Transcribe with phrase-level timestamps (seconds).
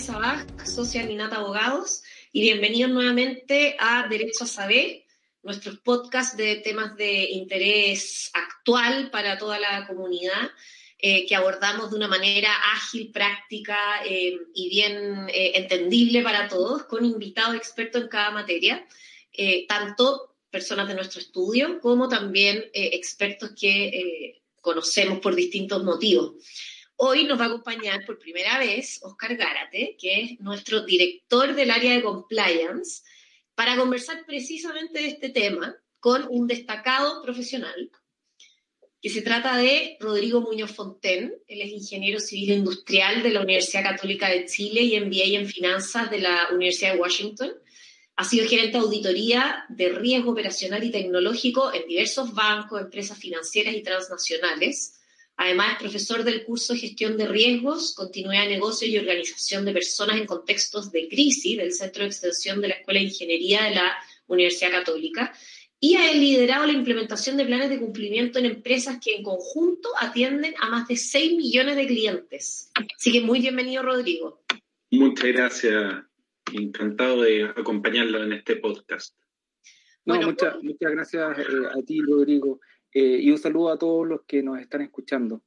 [0.00, 5.04] Sabaj, socia de Minata Abogados, y bienvenidos nuevamente a Derecho a Saber,
[5.42, 10.50] nuestros podcasts de temas de interés actual para toda la comunidad,
[10.98, 13.76] eh, que abordamos de una manera ágil, práctica
[14.06, 18.86] eh, y bien eh, entendible para todos, con invitados expertos en cada materia,
[19.68, 26.32] tanto personas de nuestro estudio como también expertos que conocemos por distintos motivos.
[27.02, 31.70] Hoy nos va a acompañar por primera vez Oscar Gárate, que es nuestro director del
[31.70, 33.02] área de compliance,
[33.54, 37.90] para conversar precisamente de este tema con un destacado profesional,
[39.00, 41.32] que se trata de Rodrigo Muñoz Fonten.
[41.46, 46.10] Él es ingeniero civil industrial de la Universidad Católica de Chile y MBA en finanzas
[46.10, 47.50] de la Universidad de Washington.
[48.16, 53.74] Ha sido gerente de auditoría de riesgo operacional y tecnológico en diversos bancos, empresas financieras
[53.74, 54.99] y transnacionales
[55.42, 60.18] Además, es profesor del curso Gestión de Riesgos, Continuidad de Negocios y Organización de Personas
[60.18, 63.96] en Contextos de Crisis del Centro de Extensión de la Escuela de Ingeniería de la
[64.26, 65.32] Universidad Católica.
[65.80, 70.52] Y ha liderado la implementación de planes de cumplimiento en empresas que en conjunto atienden
[70.60, 72.70] a más de 6 millones de clientes.
[72.98, 74.42] Así que muy bienvenido, Rodrigo.
[74.90, 76.04] Muchas gracias.
[76.52, 79.16] Encantado de acompañarlo en este podcast.
[80.04, 82.60] bueno, muchas, muchas gracias eh, a ti, Rodrigo.
[82.92, 85.42] Eh, y un saludo a todos los que nos están escuchando.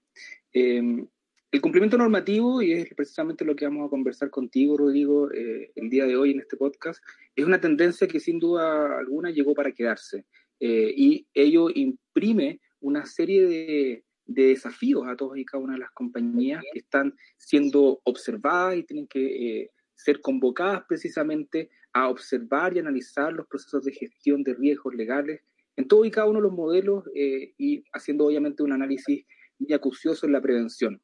[0.52, 1.06] Em,
[1.52, 5.90] el cumplimiento normativo, y es precisamente lo que vamos a conversar contigo, Rodrigo, eh, el
[5.90, 7.04] día de hoy en este podcast,
[7.36, 10.26] es una tendencia que sin duda alguna llegó para quedarse.
[10.60, 15.80] Eh, y ello imprime una serie de, de, desafíos a todas y cada una de
[15.80, 22.80] las compañías que están siendo observadas y tienen que ser convocadas precisamente a observar y
[22.80, 25.42] analizar los procesos de gestión de riesgos legales
[25.76, 29.26] en todo y cada uno de los modelos eh, y haciendo obviamente un análisis
[29.60, 31.02] muy acucioso en la prevención.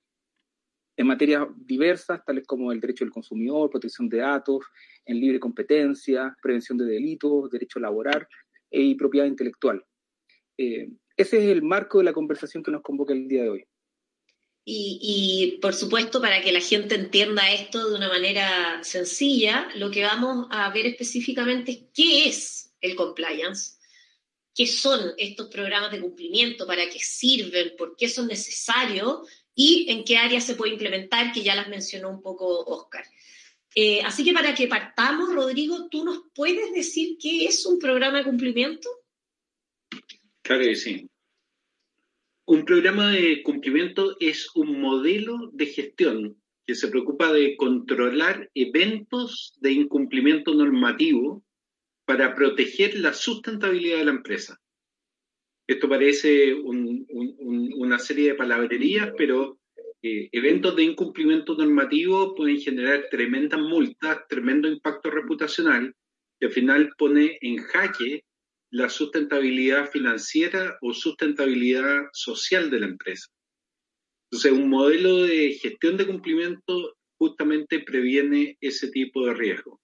[0.98, 4.66] En materias diversas, tales como el derecho del consumidor, protección de datos,
[5.06, 8.28] en libre competencia, prevención de delitos, derecho laboral
[8.70, 9.84] eh, y propiedad intelectual.
[10.58, 13.66] Eh, ese es el marco de la conversación que nos convoca el día de hoy.
[14.66, 19.90] Y, y, por supuesto, para que la gente entienda esto de una manera sencilla, lo
[19.90, 23.79] que vamos a ver específicamente es qué es el compliance,
[24.60, 29.20] qué son estos programas de cumplimiento, para qué sirven, por qué son necesarios
[29.56, 33.06] y en qué áreas se puede implementar, que ya las mencionó un poco Oscar.
[33.74, 38.18] Eh, así que para que partamos, Rodrigo, ¿tú nos puedes decir qué es un programa
[38.18, 38.90] de cumplimiento?
[40.42, 41.10] Claro que sí.
[42.44, 46.36] Un programa de cumplimiento es un modelo de gestión
[46.68, 51.46] que se preocupa de controlar eventos de incumplimiento normativo
[52.10, 54.60] para proteger la sustentabilidad de la empresa.
[55.68, 59.60] Esto parece una serie de palabrerías, pero
[60.02, 65.94] eh, eventos de incumplimiento normativo pueden generar tremendas multas, tremendo impacto reputacional,
[66.40, 68.24] y al final pone en jaque
[68.72, 73.28] la sustentabilidad financiera o sustentabilidad social de la empresa.
[74.32, 79.80] Entonces, un modelo de gestión de cumplimiento justamente previene ese tipo de riesgo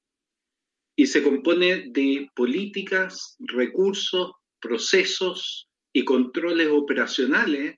[0.96, 7.78] y se compone de políticas, recursos, procesos y controles operacionales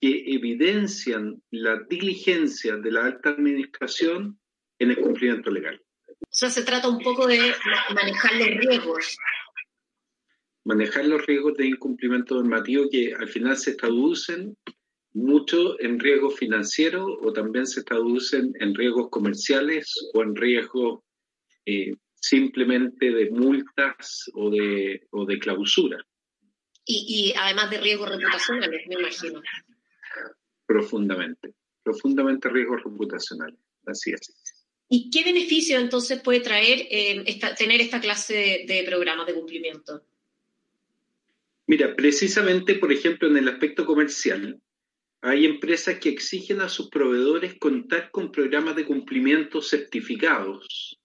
[0.00, 4.38] que evidencian la diligencia de la alta administración
[4.78, 5.80] en el cumplimiento legal.
[6.06, 7.52] O sea, se trata un poco de
[7.94, 9.16] manejar los riesgos.
[10.64, 14.56] Manejar los riesgos de incumplimiento normativo que al final se traducen
[15.12, 21.00] mucho en riesgos financieros o también se traducen en riesgos comerciales o en riesgos
[21.66, 25.98] eh, simplemente de multas o de, o de clausura.
[26.84, 29.42] Y, y además de riesgos reputacionales, me imagino.
[30.66, 34.34] Profundamente, profundamente riesgos reputacionales, así es.
[34.88, 38.34] ¿Y qué beneficio entonces puede traer eh, esta, tener esta clase
[38.66, 40.02] de, de programas de cumplimiento?
[41.66, 44.60] Mira, precisamente, por ejemplo, en el aspecto comercial,
[45.22, 51.00] hay empresas que exigen a sus proveedores contar con programas de cumplimiento certificados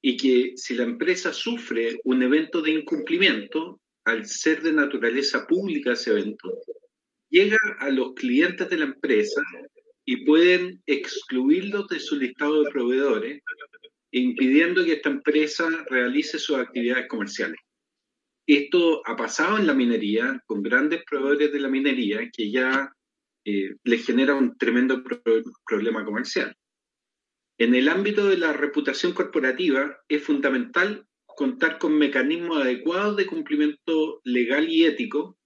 [0.00, 5.92] y que si la empresa sufre un evento de incumplimiento, al ser de naturaleza pública
[5.92, 6.50] ese evento,
[7.30, 9.42] llega a los clientes de la empresa
[10.04, 13.42] y pueden excluirlos de su listado de proveedores,
[14.10, 17.58] impidiendo que esta empresa realice sus actividades comerciales.
[18.46, 22.90] Esto ha pasado en la minería, con grandes proveedores de la minería, que ya
[23.44, 25.02] eh, les genera un tremendo
[25.66, 26.56] problema comercial.
[27.58, 34.20] En el ámbito de la reputación corporativa es fundamental contar con mecanismos adecuados de cumplimiento
[34.22, 35.36] legal y ético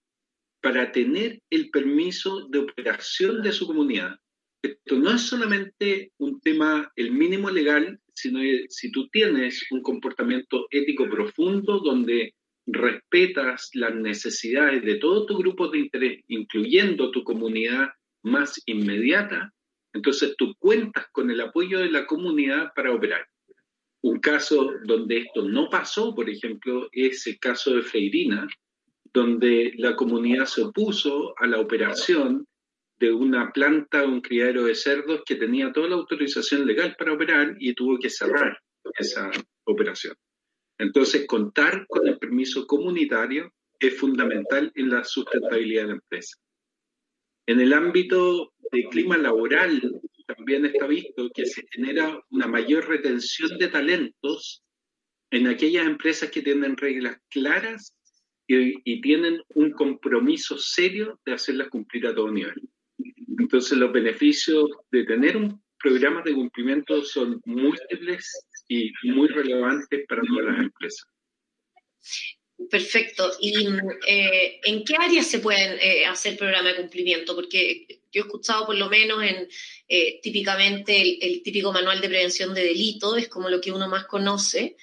[0.61, 4.17] para tener el permiso de operación de su comunidad.
[4.63, 9.81] esto no es solamente un tema, el mínimo legal, sino que si tú tienes un
[9.81, 12.35] comportamiento ético profundo donde
[12.67, 17.89] respetas las necesidades de todo tu grupo de interés, incluyendo tu comunidad
[18.23, 19.53] más inmediata,
[19.93, 23.27] entonces tú cuentas con el apoyo de la comunidad para operar.
[24.03, 28.49] Un caso donde esto no pasó, por ejemplo, es el caso de Freirina,
[29.13, 32.47] donde la comunidad se opuso a la operación
[32.99, 37.57] de una planta, un criadero de cerdos que tenía toda la autorización legal para operar
[37.59, 38.59] y tuvo que cerrar
[38.99, 39.31] esa
[39.65, 40.15] operación.
[40.79, 46.37] Entonces, contar con el permiso comunitario es fundamental en la sustentabilidad de la empresa.
[47.47, 49.81] En el ámbito de clima laboral,
[50.27, 54.63] también está visto que se genera una mayor retención de talentos
[55.31, 57.95] en aquellas empresas que tienen reglas claras
[58.47, 62.61] y, tienen un compromiso serio de hacerlas cumplir a todo nivel.
[63.39, 70.23] Entonces los beneficios de tener un programa de cumplimiento son múltiples y muy relevantes para
[70.23, 71.07] todas las empresas.
[72.71, 73.33] Perfecto.
[73.41, 73.67] ¿Y
[74.07, 77.35] eh, en qué áreas se pueden eh, hacer programas de cumplimiento?
[77.35, 79.49] Porque yo he escuchado por lo menos en
[79.89, 84.07] eh, típicamente el, típico manual de prevención de delito, es como lo que uno más
[84.07, 84.77] conoce,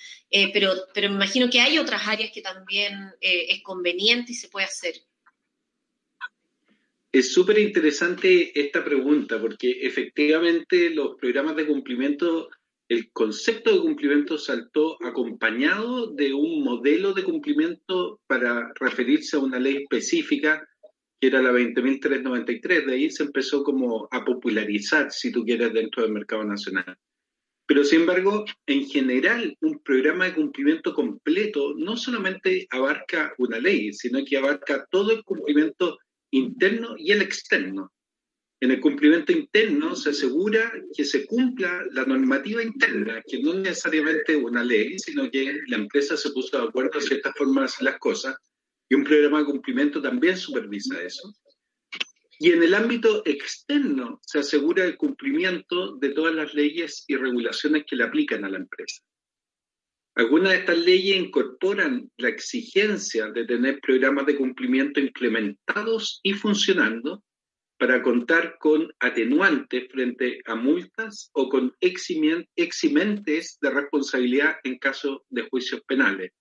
[0.54, 4.68] pero, pero me imagino que hay otras áreas que también es conveniente y se puede
[4.68, 4.94] hacer.
[7.12, 12.50] Es súper interesante esta pregunta porque efectivamente los programas de cumplimiento
[12.90, 19.60] el concepto de cumplimiento saltó acompañado de un modelo de cumplimiento para referirse a una
[19.60, 20.68] ley específica
[21.22, 22.86] que era la 20.393.
[22.88, 26.98] De ahí se empezó como a popularizar, si tú quieres, dentro del mercado nacional.
[27.68, 33.94] Pero sin embargo, en general, un programa de cumplimiento completo no solamente abarca una ley,
[33.94, 36.00] sino que abarca todo el cumplimiento
[36.32, 37.92] interno y el externo.
[38.62, 44.36] En el cumplimiento interno se asegura que se cumpla la normativa interna, que no necesariamente
[44.36, 47.98] una ley, sino que la empresa se puso de acuerdo a ciertas formas de las
[48.00, 48.36] cosas
[48.90, 51.34] y un programa de cumplimiento también supervisa eso.
[52.38, 57.86] Y en el ámbito externo se asegura el cumplimiento de todas las leyes y regulaciones
[57.88, 59.02] que le aplican a la empresa.
[60.16, 67.24] Algunas de estas leyes incorporan la exigencia de tener programas de cumplimiento implementados y funcionando
[67.80, 75.48] para contar con atenuantes frente a multas o con eximentes de responsabilidad en caso de
[75.50, 76.32] juicios penales.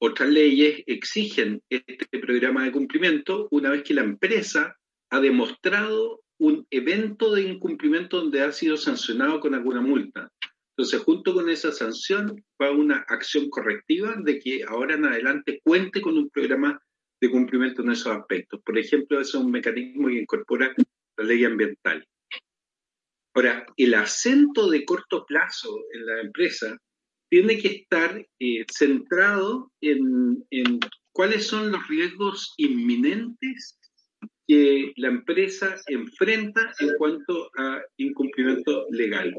[0.00, 4.76] Otras leyes exigen este programa de cumplimiento una vez que la empresa
[5.10, 10.30] ha demostrado un evento de incumplimiento donde ha sido sancionado con alguna multa.
[10.76, 16.00] Entonces, junto con esa sanción va una acción correctiva de que ahora en adelante cuente
[16.00, 16.80] con un programa
[17.20, 18.60] de cumplimiento en esos aspectos.
[18.64, 20.74] Por ejemplo, eso es un mecanismo que incorpora
[21.16, 22.06] la ley ambiental.
[23.34, 26.76] Ahora, el acento de corto plazo en la empresa
[27.30, 30.80] tiene que estar eh, centrado en, en
[31.12, 33.78] cuáles son los riesgos inminentes
[34.46, 39.34] que la empresa enfrenta en cuanto a incumplimiento legal.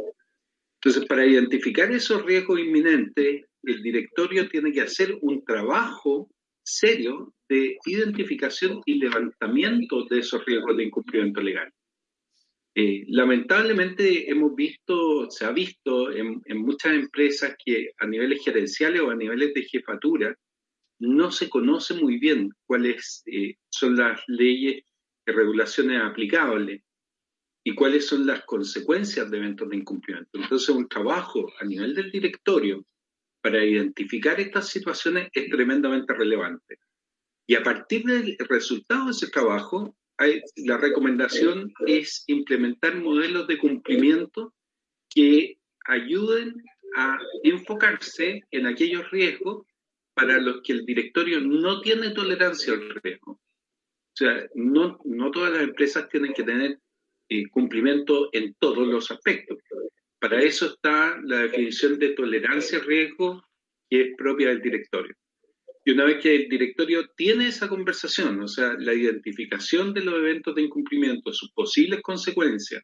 [0.82, 6.30] Entonces, para identificar esos riesgos inminentes, el directorio tiene que hacer un trabajo
[6.70, 11.72] serio de identificación y levantamiento de esos riesgos de incumplimiento legal.
[12.76, 19.10] Eh, lamentablemente hemos visto, se ha visto en, muchas empresas que a niveles gerenciales o
[19.10, 20.36] a niveles de jefatura
[21.00, 24.84] no se conoce muy bien cuáles eh, son las leyes
[25.26, 26.84] y regulaciones aplicables
[27.64, 30.30] y cuáles son las consecuencias de eventos de incumplimiento.
[30.34, 32.86] Entonces, un trabajo a nivel del directorio
[33.41, 36.79] para identificar estas situaciones es tremendamente relevante.
[37.48, 39.96] Y a partir del resultado de ese trabajo,
[40.58, 44.53] la recomendación es implementar modelos de cumplimiento
[45.10, 46.55] que ayuden
[46.96, 49.65] a enfocarse en aquellos riesgos
[50.13, 53.31] para los que el directorio no tiene tolerancia al riesgo.
[53.31, 56.79] O sea, no, no todas las empresas tienen que tener
[57.29, 59.60] eh, cumplimiento en todos los aspectos.
[60.20, 63.44] Para eso está la definición de tolerancia al riesgo
[63.90, 65.16] que es propia del directorio.
[65.86, 70.16] Y una vez que el directorio tiene esa conversación, o sea, la identificación de los
[70.16, 72.84] eventos de incumplimiento, sus posibles consecuencias,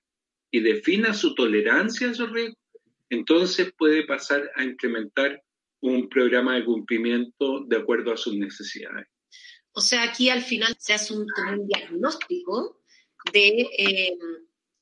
[0.50, 2.58] y defina su tolerancia a esos riesgos,
[3.10, 5.42] entonces puede pasar a implementar
[5.82, 9.08] un programa de cumplimiento de acuerdo a sus necesidades.
[9.74, 11.28] O sea, aquí al final se hace un,
[11.68, 12.82] diagnóstico
[13.34, 14.18] de eh,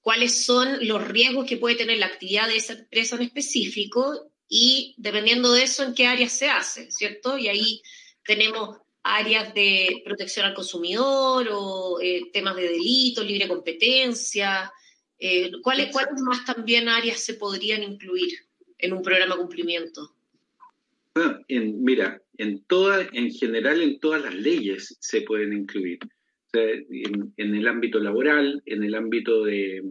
[0.04, 4.94] cuáles son los riesgos que puede tener la actividad de esa empresa en específico y
[4.98, 7.40] dependiendo de eso en qué áreas se hace, ¿cierto?
[7.40, 7.82] Y ahí
[8.24, 14.72] tenemos áreas de protección al consumidor o eh, temas de delito, libre competencia,
[15.26, 18.32] Eh, ¿cuáles, ¿Cuáles más también áreas se podrían incluir
[18.78, 20.14] en un programa de cumplimiento?
[21.48, 26.00] En, mira, en, toda, en general en todas las leyes se pueden incluir.
[26.54, 29.84] En, el ámbito laboral, en el ámbito de,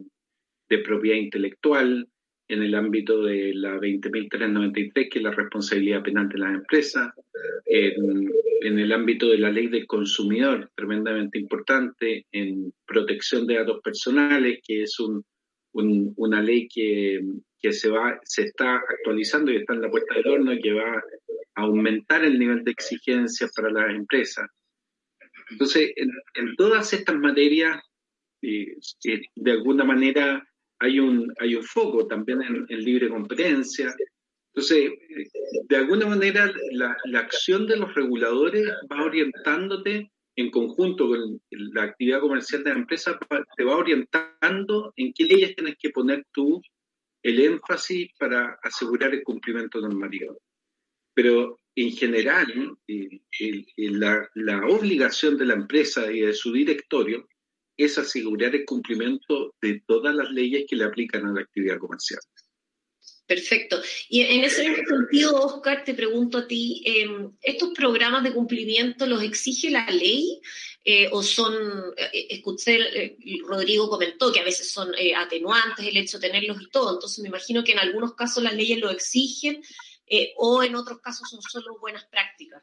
[0.85, 2.09] propiedad intelectual,
[2.49, 7.13] en el ámbito de la 20.393, que es la responsabilidad penal de las empresas,
[7.67, 8.29] en,
[8.79, 14.85] el ámbito de la ley del consumidor, tremendamente importante, en protección de datos personales, que
[14.85, 15.25] es un,
[15.73, 17.21] una ley que,
[17.61, 20.73] que, se, va, se está actualizando y está en la puerta del horno y que
[20.73, 20.91] va
[21.55, 24.49] a aumentar el nivel de exigencia para las empresas.
[25.53, 27.79] Entonces, en, en todas estas materias,
[28.43, 30.43] eh, eh, de alguna manera,
[30.79, 33.95] hay un, hay un foco también en, libre competencia.
[34.55, 34.93] Entonces,
[35.69, 41.85] de alguna manera, la, la, acción de los reguladores va orientándote en conjunto con la
[41.85, 43.19] actividad comercial de la empresa,
[43.57, 46.61] te va orientando en qué leyes tienes que poner tú
[47.23, 50.39] el énfasis para asegurar el cumplimiento normativo.
[51.15, 52.77] Pero en general,
[53.77, 57.27] la, la obligación de la empresa y de su directorio
[57.77, 62.21] es asegurar el cumplimiento de todas las leyes que le aplican a la actividad comercial.
[63.27, 63.81] Perfecto.
[64.11, 69.23] Y en ese sentido, Oscar, te pregunto a ti, em, ¿estos programas de cumplimiento los
[69.23, 70.41] exige la ley
[70.85, 71.55] eh, o son,
[71.97, 76.69] eh, escuché, eh, Rodrigo comentó que a veces son atenuantes el hecho de tenerlos y
[76.69, 79.63] todo, entonces me imagino que en algunos casos las leyes lo exigen
[80.37, 82.63] o en otros casos son solo buenas prácticas.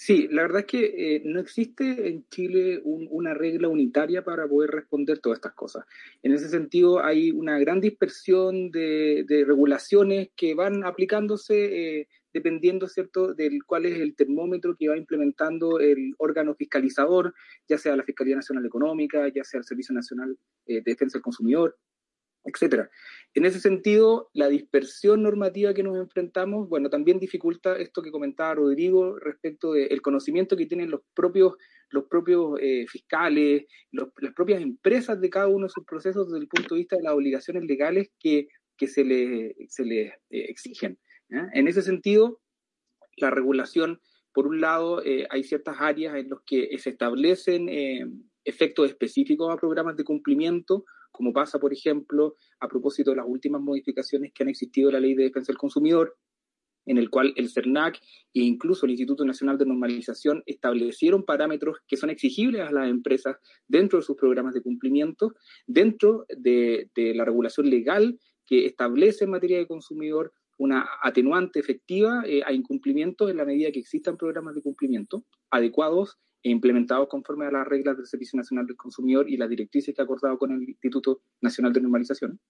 [0.00, 4.70] Sí, la verdad es que eh, no existe en Chile una regla unitaria para poder
[4.70, 5.84] responder todas estas cosas.
[6.22, 13.34] En ese sentido, hay una gran dispersión de, regulaciones que van aplicándose eh, dependiendo, ¿cierto?,
[13.34, 17.34] del cuál es el termómetro que va implementando el órgano fiscalizador,
[17.68, 21.24] ya sea la Fiscalía Nacional Económica, ya sea el Servicio Nacional eh, de Defensa del
[21.24, 21.76] Consumidor,
[22.44, 22.90] etcétera.
[23.34, 28.54] En ese sentido, la dispersión normativa que nos enfrentamos, bueno, también dificulta esto que comentaba
[28.54, 31.54] Rodrigo respecto del conocimiento que tienen los propios,
[31.90, 36.48] los propios eh, fiscales, las propias empresas de cada uno de sus procesos desde el
[36.48, 40.98] punto de vista de las obligaciones legales que, que se les se eh, exigen.
[41.30, 42.40] En ese sentido,
[43.18, 44.00] la regulación,
[44.32, 47.68] por un lado, eh, hay ciertas áreas en las que se establecen
[48.44, 53.60] efectos específicos a programas de cumplimiento, como pasa, por ejemplo, a propósito de las últimas
[53.60, 56.16] modificaciones que han existido en la Ley de Defensa del Consumidor,
[56.88, 57.96] en el cual el CERNAC
[58.34, 63.36] e incluso el Instituto Nacional de Normalización establecieron parámetros que son exigibles a las empresas
[63.66, 65.34] dentro de sus programas de cumplimiento,
[65.66, 72.42] dentro de, la regulación legal que establece en materia de consumidor una atenuante efectiva eh,
[72.44, 77.50] a incumplimientos en la medida que existan programas de cumplimiento adecuados e implementados conforme a
[77.50, 80.62] las reglas del Servicio Nacional del Consumidor y las directrices que ha acordado con el
[80.62, 82.40] Instituto Nacional de Normalización.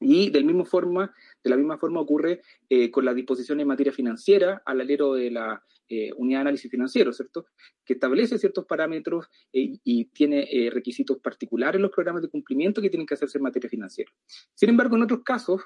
[0.00, 3.92] Y del mismo forma, de la misma forma ocurre eh, con las disposiciones en materia
[3.92, 7.46] financiera al alero de la eh, unidad de análisis financiero, ¿cierto?
[7.84, 12.90] Que establece ciertos parámetros eh, y tiene requisitos particulares en los programas de cumplimiento que
[12.90, 14.12] tienen que hacerse en materia financiera.
[14.54, 15.62] Sin embargo, en otros casos,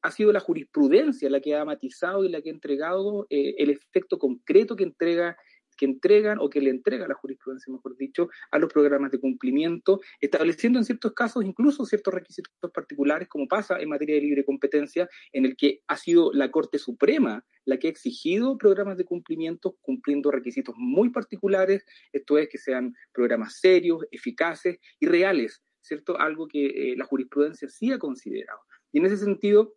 [0.00, 4.18] ha sido la jurisprudencia la que ha matizado y la que ha entregado el efecto
[4.18, 5.36] concreto que entrega
[5.76, 10.00] que entregan o que le entrega la jurisprudencia, mejor dicho, a los programas de cumplimiento,
[10.20, 15.08] estableciendo en ciertos casos incluso ciertos requisitos particulares, como pasa en materia de libre competencia,
[15.32, 19.76] en el que ha sido la Corte Suprema la que ha exigido programas de cumplimiento
[19.80, 26.18] cumpliendo requisitos muy particulares, esto es que sean programas serios, eficaces y reales, ¿cierto?
[26.18, 28.60] Algo que eh, la jurisprudencia sí ha considerado.
[28.92, 29.74] Y en ese sentido,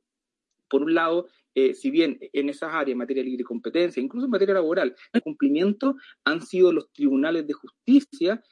[0.69, 1.27] por un lado,
[1.59, 5.21] eh, si bien en esas áreas, en materia de competencia, incluso en materia laboral, el
[5.23, 8.43] cumplimiento han sido los tribunales de justicia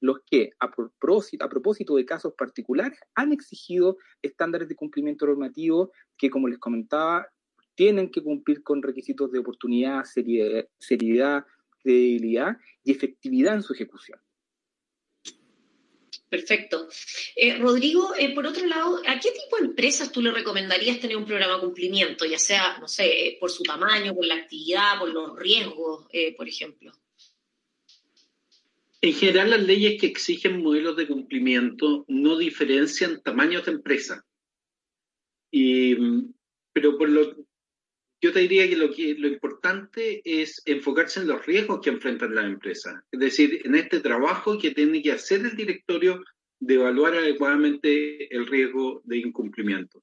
[0.00, 5.90] los que, a propósito, a propósito de casos particulares, han exigido estándares de cumplimiento normativo
[6.16, 7.26] que, como les comentaba,
[7.74, 11.44] tienen que cumplir con requisitos de oportunidad, seriedad,
[11.82, 14.20] credibilidad y efectividad en su ejecución.
[16.34, 16.88] Perfecto.
[17.36, 21.16] Eh, Rodrigo, eh, por otro lado, ¿a qué tipo de empresas tú le recomendarías tener
[21.16, 25.10] un programa de cumplimiento, ya sea, no sé, por su tamaño, por la actividad, por
[25.10, 26.90] los riesgos, eh, por ejemplo?
[29.00, 34.26] En general, las leyes que exigen modelos de cumplimiento no diferencian tamaños de empresa.
[35.52, 35.94] Y,
[36.72, 37.46] pero por lo,
[38.24, 42.34] yo te diría que lo, que lo importante es enfocarse en los riesgos que enfrentan
[42.34, 42.94] las empresas.
[43.12, 46.24] Es decir, en este trabajo que tiene que hacer el directorio
[46.58, 50.02] de evaluar adecuadamente el riesgo de incumplimiento.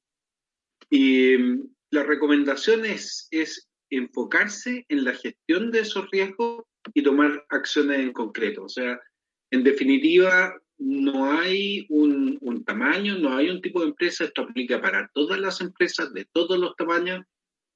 [0.87, 7.43] Y mm, la recomendación es, es enfocarse en la gestión de esos riesgos y tomar
[7.49, 8.65] acciones en concreto.
[8.65, 9.01] O sea,
[9.49, 14.79] en definitiva, no hay un, un, tamaño, no hay un tipo de empresa, esto aplica
[14.79, 17.25] para todas las empresas de todos los tamaños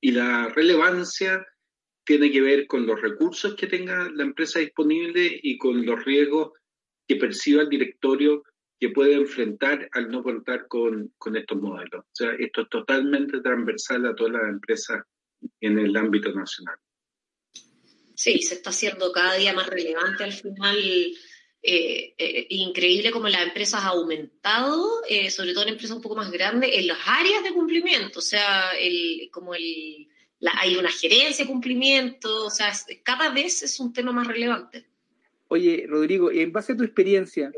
[0.06, 1.44] y la relevancia
[2.06, 6.52] tiene que ver con los recursos que tenga la empresa disponible y con los riesgos
[7.08, 8.44] que perciba el directorio
[8.80, 12.06] que puede enfrentar al no contar con, con estos modelos.
[12.06, 15.02] O sea, esto es totalmente transversal a todas las empresas
[15.60, 16.78] en el ámbito nacional.
[18.14, 20.78] Sí, se está haciendo cada día más relevante al final.
[21.68, 26.16] Eh, eh, increíble como las empresas han aumentado, eh, sobre todo en empresas un poco
[26.16, 30.08] más grandes, en las áreas de cumplimiento, o sea, el, como el,
[30.60, 34.86] hay una gerencia de cumplimiento, o sea, cada vez es un tema más relevante.
[35.48, 37.52] Oye, Rodrigo, en base a tu experiencia,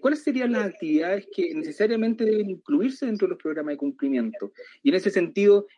[0.00, 4.52] ¿cuáles serían las actividades que necesariamente deben incluirse dentro de los programas de cumplimiento?
[4.82, 5.68] Y en ese sentido,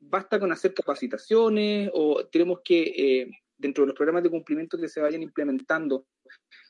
[0.00, 5.00] ¿basta con hacer capacitaciones o tenemos que dentro de los programas de cumplimiento que se
[5.00, 6.04] vayan implementando,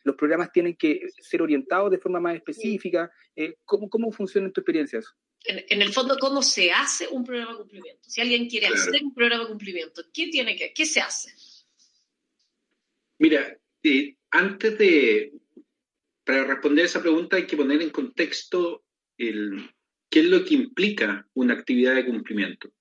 [0.04, 3.10] los programas tienen que ser orientados de forma más específica.
[3.34, 5.10] Eh, ¿cómo, ¿Cómo funciona en tu experiencia eso?
[5.46, 8.08] En, el fondo, ¿cómo se hace un programa de cumplimiento?
[8.08, 11.34] Si alguien quiere hacer un programa de cumplimiento, ¿qué tiene que, qué se hace?
[13.18, 15.32] Mira, eh, antes de,
[16.24, 18.84] para responder esa pregunta hay que poner en contexto
[19.18, 19.70] el,
[20.10, 22.72] qué es lo que implica una actividad de cumplimiento.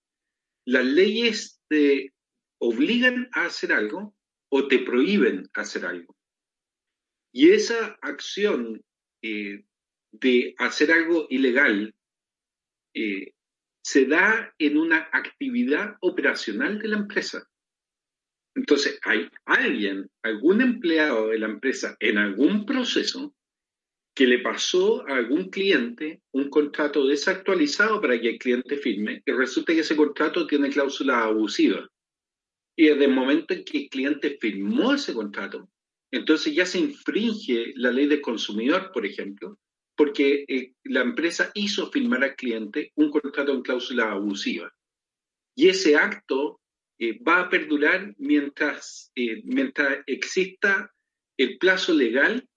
[0.66, 2.14] Las leyes de
[2.60, 4.16] obligan a hacer algo
[4.48, 6.16] o te prohíben hacer algo.
[7.34, 8.84] Y esa acción
[9.24, 9.64] eh,
[10.12, 11.96] de hacer algo ilegal
[12.94, 13.34] eh,
[13.84, 17.50] se da en una actividad operacional de la empresa.
[18.56, 23.36] Entonces, hay alguien, algún empleado de la empresa en algún proceso
[24.16, 29.32] que le pasó a algún cliente un contrato desactualizado para que el cliente firme y
[29.32, 31.90] resulta que ese contrato tiene cláusulas abusivas.
[32.78, 35.68] Y desde el momento en que el cliente firmó ese contrato,
[36.14, 39.58] entonces ya se infringe la ley del consumidor, por ejemplo,
[39.98, 44.72] porque eh, la empresa hizo firmar al cliente un contrato en cláusula abusiva.
[45.56, 46.62] Y ese acto
[47.00, 50.94] eh, va a perdurar mientras, eh, mientras exista
[51.36, 52.48] el plazo legal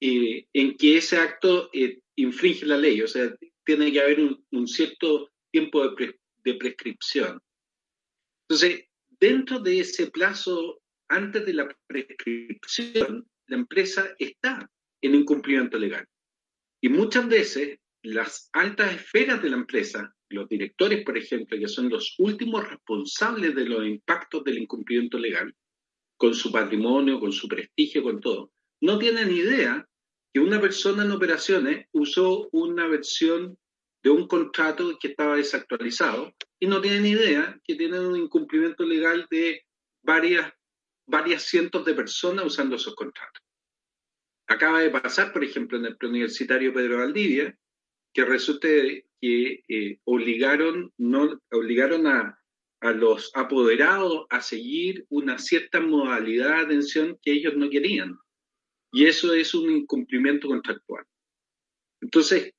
[0.00, 1.70] en que ese acto
[2.14, 3.02] infringe la ley.
[3.02, 3.30] O sea,
[3.62, 7.42] tiene que haber un, cierto tiempo de, de prescripción.
[8.48, 8.84] Entonces,
[9.20, 16.06] dentro de ese plazo, antes de la prescripción, la empresa está en incumplimiento legal.
[16.80, 21.88] Y muchas veces las altas esferas de la empresa, los directores, por ejemplo, que son
[21.88, 25.54] los últimos responsables de los impactos del incumplimiento legal,
[26.16, 29.86] con su patrimonio, con su prestigio, con todo, no tienen idea
[30.32, 33.58] que una persona en operaciones usó una versión
[34.02, 39.26] de un contrato que estaba desactualizado y no tienen idea que tienen un incumplimiento legal
[39.30, 39.62] de
[40.02, 40.52] varias,
[41.06, 43.42] varias cientos de personas usando esos contratos.
[44.48, 47.56] Acaba de pasar, por ejemplo, en el preuniversitario Pedro Valdivia,
[48.12, 48.68] que resulta
[49.20, 52.38] que eh, obligaron, no, obligaron a,
[52.80, 58.16] los apoderados a seguir una cierta modalidad de atención que ellos no querían.
[58.92, 61.04] Y eso es un incumplimiento contractual.
[62.00, 62.52] Entonces,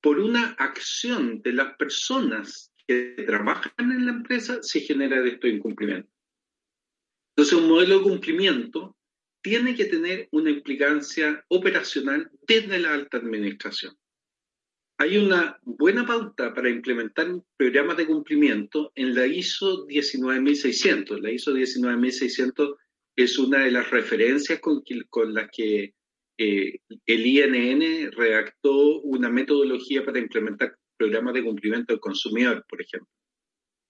[0.00, 6.10] por una acción de las personas que trabajan en la empresa, se genera esto incumplimiento.
[7.34, 8.96] Entonces, un modelo de cumplimiento
[9.42, 13.96] tiene que tener una implicancia operacional desde la alta administración.
[14.98, 21.20] Hay una buena pauta para implementar programas de cumplimiento en la ISO 19600.
[21.20, 22.76] La ISO 19600
[23.16, 24.82] es una de las referencias con,
[25.34, 25.94] las que
[26.38, 33.10] el INN redactó una metodología para implementar programas de cumplimiento del consumidor, por ejemplo.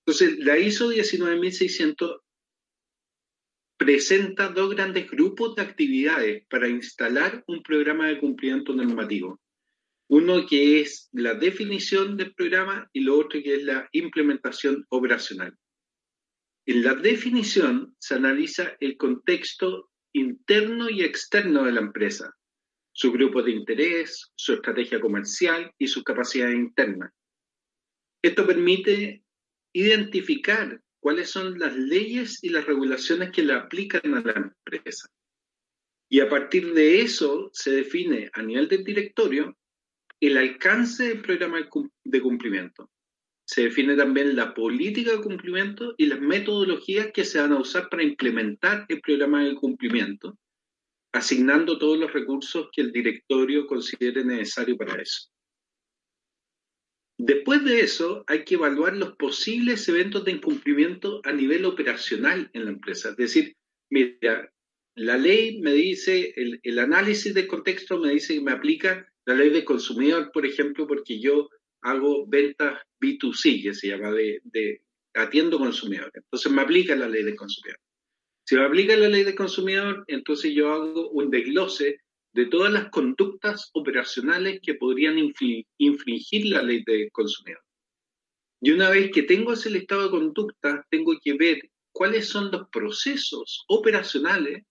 [0.06, 2.20] Entonces, la ISO 19600
[3.84, 9.40] presenta dos grandes grupos de actividades para instalar un programa de cumplimiento normativo.
[10.08, 15.58] Uno que es la definición del programa y lo otro que es la implementación operacional.
[16.64, 22.32] En la definición se analiza el contexto interno y externo de la empresa,
[22.92, 27.10] su grupo de interés, su estrategia comercial y sus capacidades internas.
[28.22, 29.24] Esto permite
[29.72, 35.08] identificar cuáles son las leyes y las regulaciones que le aplican a la empresa.
[36.08, 39.56] Y a partir de eso se define a nivel del directorio
[40.20, 41.58] el alcance del programa
[42.04, 42.88] de cumplimiento.
[43.44, 47.88] Se define también la política de cumplimiento y las metodologías que se van a usar
[47.88, 50.38] para implementar el programa de cumplimiento
[51.12, 55.31] asignando todos los recursos que el directorio considere necesario para eso.
[57.24, 62.64] Después de eso, hay que evaluar los posibles eventos de incumplimiento a nivel operacional en
[62.64, 63.10] la empresa.
[63.10, 63.56] Es decir,
[63.90, 64.52] mira,
[64.96, 69.34] la ley me dice, el, el análisis del contexto me dice que me aplica la
[69.34, 71.48] ley de consumidor, por ejemplo, porque yo
[71.82, 74.82] hago ventas B2C, que se llama, de, de
[75.14, 76.14] atiendo consumidores.
[76.16, 77.78] Entonces me aplica la ley de consumidor.
[78.44, 82.00] Si me aplica la ley de consumidor, entonces yo hago un desglose
[82.32, 85.16] de todas las conductas operacionales que podrían
[85.78, 87.62] infringir la ley de consumidor.
[88.60, 92.68] Y una vez que tengo ese listado de conductas, tengo que ver cuáles son los
[92.68, 94.64] procesos operacionales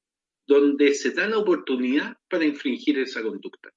[0.47, 3.69] donde se da la oportunidad para infringir esa conducta.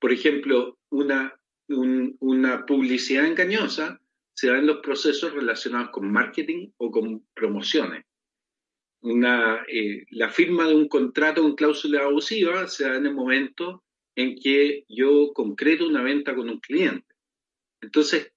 [0.00, 4.00] Por ejemplo, una, una publicidad engañosa
[4.34, 8.04] se da en los procesos relacionados con marketing o con promociones.
[9.02, 13.82] Una, eh, la firma de un contrato con cláusula abusiva se da en el momento
[14.14, 17.14] en que yo concreto una venta con un cliente.
[17.80, 18.32] Entonces,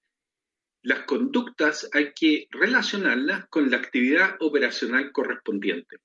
[0.84, 5.98] las conductas hay que relacionarlas con la actividad operacional correspondiente.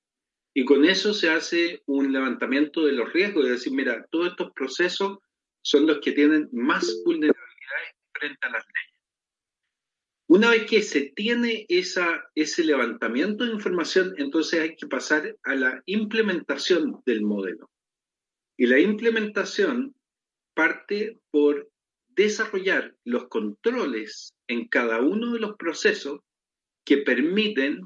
[0.53, 4.51] Y con eso se hace un levantamiento de los riesgos, es decir, mira, todos estos
[4.53, 5.19] procesos
[5.61, 8.88] son los que tienen más vulnerabilidades frente a las leyes.
[10.31, 15.55] Una vez que se tiene esa, ese levantamiento de información, entonces hay que pasar a
[15.55, 17.71] la implementación del modelo.
[18.55, 19.95] Y la implementación
[20.53, 21.71] parte por
[22.09, 26.19] desarrollar los controles en cada uno de los procesos
[26.85, 27.81] que permiten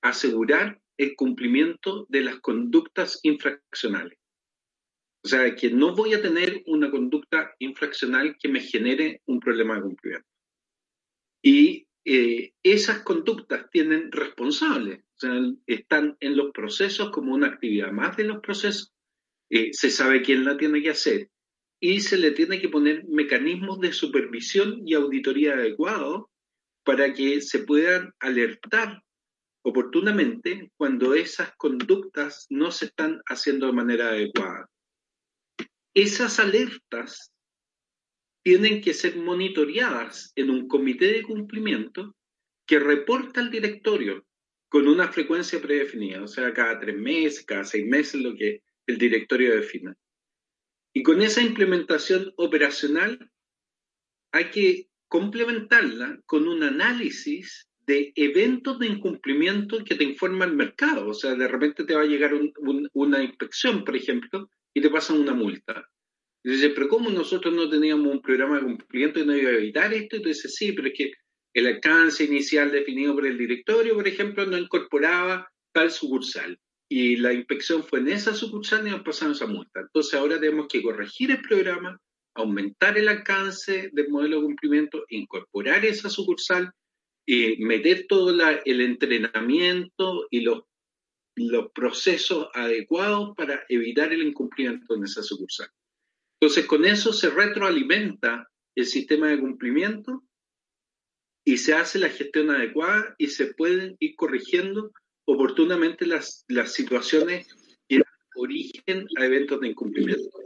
[0.00, 4.18] asegurar el cumplimiento de las conductas infraccionales.
[5.22, 9.74] O sea, que no voy a tener una conducta infraccional que me genere un problema
[9.74, 10.31] de cumplimiento.
[11.42, 15.04] Y eh, esas conductas tienen responsables,
[15.66, 18.92] están en los procesos como una actividad más de los procesos,
[19.50, 21.30] eh, se sabe quién la tiene que hacer
[21.80, 26.26] y se le tiene que poner mecanismos de supervisión y auditoría adecuados
[26.84, 29.02] para que se puedan alertar
[29.64, 34.68] oportunamente cuando esas conductas no se están haciendo de manera adecuada.
[35.94, 37.32] Esas alertas
[38.42, 42.16] tienen que ser monitoreadas en un comité de cumplimiento
[42.66, 44.24] que reporta al directorio
[44.68, 48.98] con una frecuencia predefinida, o sea, cada tres meses, cada seis meses, lo que el
[48.98, 49.94] directorio defina.
[50.94, 53.30] Y con esa implementación operacional
[54.32, 61.08] hay que complementarla con un análisis de eventos de incumplimiento que te informa el mercado.
[61.08, 62.32] O sea, de repente te va a llegar
[62.94, 65.86] una inspección, por ejemplo, y te pasan una multa.
[66.44, 69.54] Y dices, pero ¿cómo nosotros no teníamos un programa de cumplimiento y no iba a
[69.54, 70.16] evitar esto?
[70.16, 71.12] Y tú dices, sí, pero es que
[71.54, 76.58] el alcance inicial definido por el directorio, por ejemplo, no incorporaba tal sucursal.
[76.88, 79.80] Y la inspección fue en esa sucursal y nos pasaron esa multa.
[79.80, 81.98] Entonces ahora tenemos que corregir el programa,
[82.34, 86.72] aumentar el alcance del modelo de cumplimiento, incorporar esa sucursal
[87.24, 90.62] y meter todo el entrenamiento y los,
[91.36, 95.68] los procesos adecuados para evitar el incumplimiento en esa sucursal.
[96.42, 100.24] Entonces, con eso se retroalimenta el sistema de cumplimiento
[101.44, 104.90] y se hace la gestión adecuada y se pueden ir corrigiendo
[105.24, 107.46] oportunamente las, las situaciones
[107.88, 110.36] que dan origen a eventos de incumplimiento.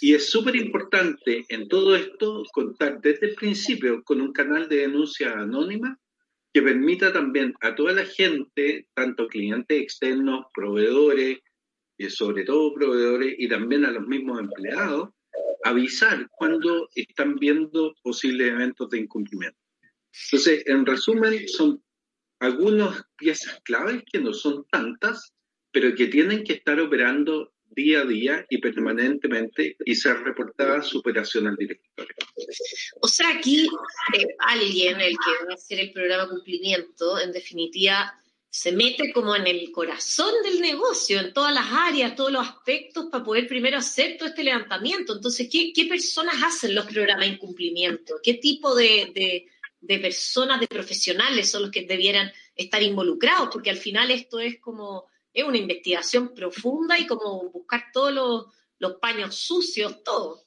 [0.00, 4.76] Y es súper importante en todo esto contar desde el principio con un canal de
[4.76, 5.98] denuncia anónima
[6.52, 11.40] que permita también a toda la gente, tanto clientes externos, proveedores,
[11.98, 15.10] y sobre todo proveedores, y también a los mismos empleados,
[15.64, 19.58] avisar cuando están viendo posibles eventos de incumplimiento.
[20.26, 21.82] Entonces, en resumen, son
[22.38, 25.32] algunas piezas claves que no son tantas,
[25.72, 30.98] pero que tienen que estar operando día a día y permanentemente y ser reportada su
[30.98, 32.14] operación al directorio.
[33.00, 33.66] O sea, aquí
[34.16, 38.14] eh, alguien, el que va a hacer el programa cumplimiento, en definitiva,
[38.54, 43.06] se mete como en el corazón del negocio, en todas las áreas, todos los aspectos,
[43.10, 45.16] para poder primero hacer todo este levantamiento.
[45.16, 48.20] Entonces, ¿qué, personas hacen los programas de incumplimiento?
[48.22, 49.48] ¿Qué tipo de,
[50.00, 53.48] personas, de profesionales son los que debieran estar involucrados?
[53.52, 58.46] Porque al final esto es como, es una investigación profunda y como buscar todos los,
[58.78, 60.44] los paños sucios, todo.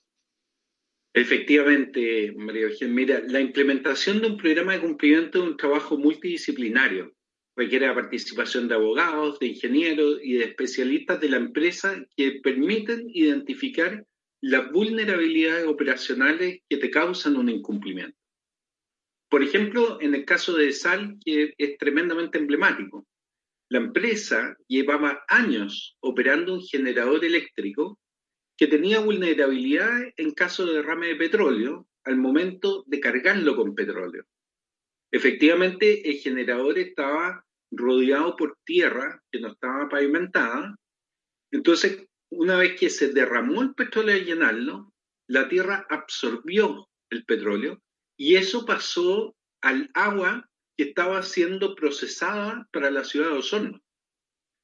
[1.14, 2.88] Efectivamente, María Eugenia.
[2.88, 7.17] Mira, la implementación de un programa de cumplimiento es un trabajo multidisciplinario
[7.58, 13.10] requiere la participación de abogados, de ingenieros y de especialistas de la empresa que permiten
[13.10, 14.06] identificar
[14.42, 18.16] las vulnerabilidades operacionales que te causan un incumplimiento.
[19.30, 23.08] Por ejemplo, en el caso de Sal, que es tremendamente emblemático,
[23.70, 28.00] la empresa llevaba años operando un generador eléctrico
[28.56, 34.26] que tenía vulnerabilidades en caso de derrame de petróleo al momento de cargarlo con petróleo.
[35.12, 40.76] Efectivamente, el generador estaba rodeado por tierra que no estaba pavimentada
[41.52, 44.94] Entonces, una vez que se derramó el petróleo al llenarlo,
[45.28, 47.82] la Tierra absorbió el petróleo
[48.18, 53.82] y eso pasó al agua que estaba siendo procesada para la ciudad de Osorno.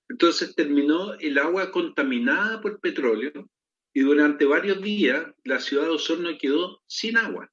[0.10, 3.50] Entonces terminó el agua contaminada por petróleo
[3.94, 7.52] y durante varios días la ciudad de Osorno quedó sin agua.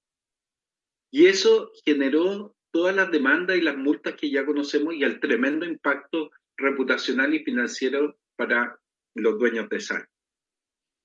[1.12, 5.66] Y eso generó todas las demandas y las multas que ya conocemos y el tremendo
[5.66, 8.78] impacto reputacional y financiero para
[9.14, 10.06] los dueños de sal.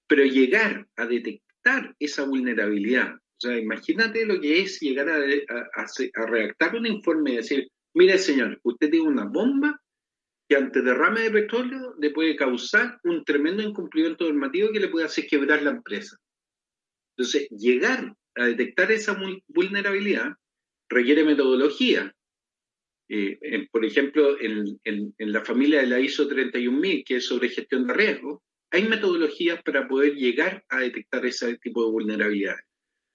[0.08, 6.26] Pero llegar a detectar esa vulnerabilidad, o sea, imagínate lo que es llegar a, a
[6.26, 9.82] redactar un informe y decir, mire señor, usted tiene una bomba
[10.48, 15.06] que ante derrame de petróleo le puede causar un tremendo incumplimiento normativo que le puede
[15.06, 16.18] hacer quebrar la empresa.
[17.18, 20.36] Entonces, llegar a detectar esa vulnerabilidad
[20.96, 22.16] requiere metodología.
[23.08, 24.80] Eh, por ejemplo, en,
[25.20, 29.88] la familia de la ISO 31000, que es sobre gestión de riesgo, hay metodologías para
[29.88, 32.64] poder llegar a detectar ese tipo de vulnerabilidades.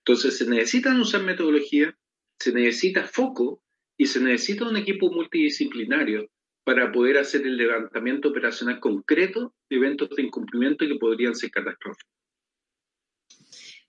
[0.04, 1.96] Entonces, se necesitan usar metodología,
[2.38, 3.62] se necesita foco
[3.98, 6.30] y se necesita un equipo multidisciplinario
[6.64, 12.19] para poder hacer el levantamiento operacional concreto de eventos de incumplimiento que podrían ser catastróficos.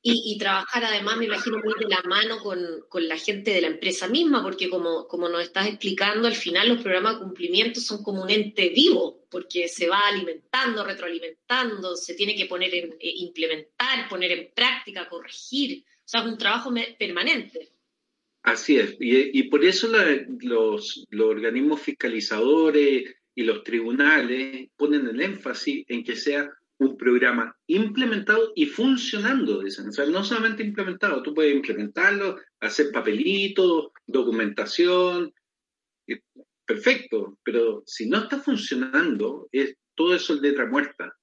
[0.04, 2.60] Y, trabajar además, me imagino, muy de la mano con,
[2.90, 6.70] con, la gente de la empresa misma, porque como, como nos estás explicando, al final
[6.70, 12.16] los programas de cumplimiento son como un ente vivo, porque se va alimentando, retroalimentando, se
[12.16, 15.84] tiene que poner en, eh, implementar, poner en práctica, corregir.
[15.86, 17.70] O sea, es un trabajo permanente.
[18.44, 19.88] Así es, y, por eso
[20.40, 26.50] los, organismos fiscalizadores y los tribunales ponen el énfasis en que sea
[26.82, 29.90] un programa implementado y funcionando, dicen.
[29.90, 35.32] O sea, no solamente implementado, tú puedes implementarlo, hacer papelitos, documentación,
[36.66, 41.16] perfecto, pero si no está funcionando, es, todo eso es letra muerta.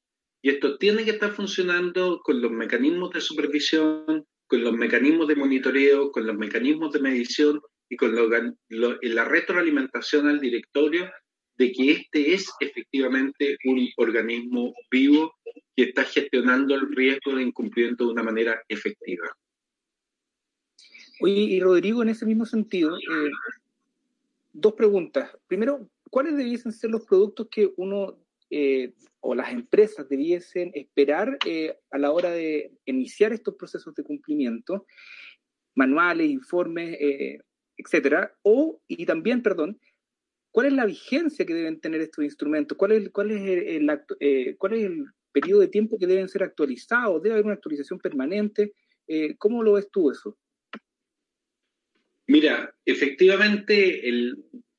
[0.42, 5.34] Y esto tiene que estar funcionando con los mecanismos de supervisión, con los mecanismos de
[5.34, 11.10] monitoreo, con los mecanismos de medición y con la retroalimentación al directorio
[11.58, 15.34] de que este es efectivamente un organismo vivo
[15.76, 19.26] que está gestionando el riesgo de incumplimiento de una manera efectiva.
[21.20, 23.30] Oye, y Rodrigo, en ese mismo sentido, eh,
[24.52, 25.36] dos preguntas.
[25.48, 28.16] Primero, ¿cuáles debiesen ser los productos que uno
[28.50, 34.04] eh, o las empresas debiesen esperar eh, a la hora de iniciar estos procesos de
[34.04, 34.86] cumplimiento,
[35.74, 36.96] manuales, informes,
[37.76, 39.80] etcétera, o, y también, perdón,
[40.58, 42.76] ¿cuál es la vigencia que deben tener estos instrumentos?
[42.76, 47.22] ¿Cuál es, el, eh, el periodo de tiempo que deben ser actualizados?
[47.22, 48.72] ¿Debe haber una actualización permanente?
[49.38, 50.36] ¿Cómo lo ves tú eso?
[52.26, 54.02] Mira, efectivamente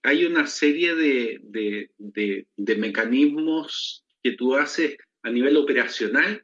[0.04, 6.44] hay una serie de mecanismos que tú haces a nivel operacional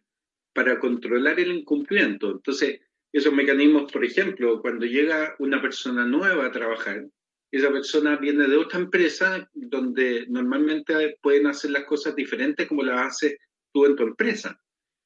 [0.54, 2.32] para controlar el incumplimiento.
[2.32, 2.80] Entonces,
[3.12, 7.06] esos mecanismos, por ejemplo, cuando llega una persona nueva a trabajar,
[7.51, 13.08] esa persona viene de otra empresa donde normalmente pueden hacer las cosas diferentes como las
[13.08, 13.38] haces
[13.73, 14.60] tú en tu empresa.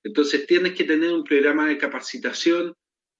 [0.03, 2.73] Entonces tienes que tener un programa de capacitación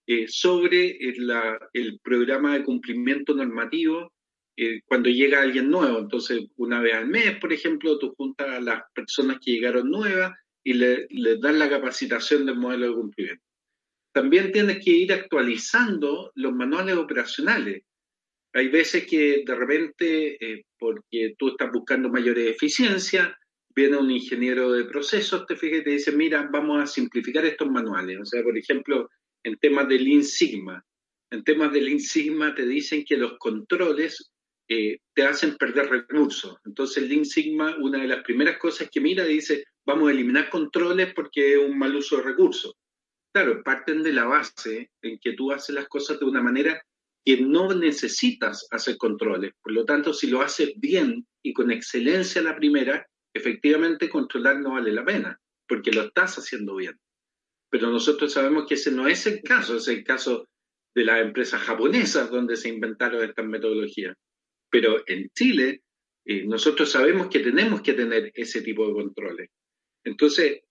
[0.07, 1.31] eh, sobre el,
[1.73, 4.11] el, programa de cumplimiento normativo
[4.57, 5.99] eh, cuando llega alguien nuevo.
[5.99, 10.31] Entonces, una vez al mes, por ejemplo, tú juntas a las personas que llegaron nuevas
[10.63, 13.43] y les le das la capacitación del modelo de cumplimiento.
[14.11, 17.83] También tienes que ir actualizando los manuales operacionales.
[18.53, 23.37] Hay veces que de repente, eh, porque tú estás buscando mayor eficiencia,
[23.75, 27.69] viene un ingeniero de procesos, te fijas y te dice, mira, vamos a simplificar estos
[27.69, 28.19] manuales.
[28.19, 29.09] O sea, por ejemplo,
[29.43, 30.83] en temas de Lean Sigma.
[31.31, 34.31] En temas de Lean Sigma te dicen que los controles
[34.67, 36.57] eh, te hacen perder recursos.
[36.65, 41.13] Entonces Lean Sigma, una de las primeras cosas que mira, dice, vamos a eliminar controles
[41.13, 42.73] porque es un mal uso de recursos.
[43.31, 46.81] Claro, parten de la base en que tú haces las cosas de una manera
[47.25, 49.53] que no necesitas hacer controles.
[49.61, 54.73] Por lo tanto, si lo haces bien y con excelencia la primera, efectivamente controlar no
[54.73, 56.97] vale la pena, porque lo estás haciendo bien.
[57.69, 60.47] Pero nosotros sabemos que ese no es el caso, es el caso
[60.95, 64.15] de las empresas japonesas donde se inventaron estas metodologías.
[64.71, 65.83] Pero en Chile,
[66.25, 69.49] eh, nosotros sabemos que tenemos que tener ese tipo de controles.
[70.03, 70.61] Entonces,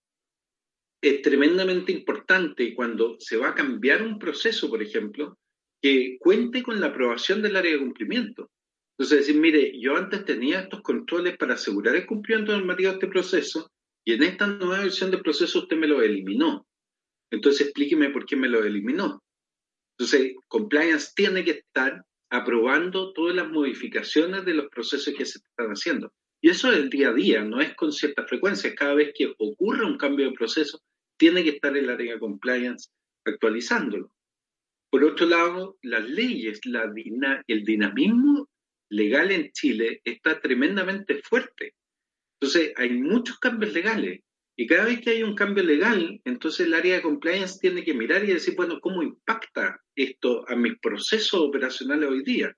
[1.01, 5.37] es tremendamente importante cuando se va a cambiar un proceso, por ejemplo,
[5.81, 8.49] que cuente con la aprobación del área de cumplimiento.
[8.97, 13.07] Entonces, decir, mire, yo antes tenía estos controles para asegurar el cumplimiento normativo de este
[13.07, 13.71] proceso
[14.05, 16.67] y en esta nueva versión del proceso usted me lo eliminó.
[17.31, 19.23] Entonces, explíqueme por qué me lo eliminó.
[19.97, 25.71] Entonces, compliance tiene que estar aprobando todas las modificaciones de los procesos que se están
[25.71, 26.11] haciendo.
[26.41, 28.75] Y eso es el día a día, no es con cierta frecuencia.
[28.75, 30.81] Cada vez que ocurre un cambio de proceso,
[31.17, 32.89] tiene que estar el área de compliance
[33.25, 34.11] actualizándolo.
[34.89, 36.59] Por otro lado, las leyes,
[37.47, 38.49] el dinamismo
[38.89, 41.75] legal en Chile está tremendamente fuerte.
[42.39, 44.21] Entonces, hay muchos cambios legales.
[44.57, 47.93] Y cada vez que hay un cambio legal, entonces el área de compliance tiene que
[47.93, 52.53] mirar y decir, bueno, ¿cómo impacta esto a mis procesos operacionales hoy día?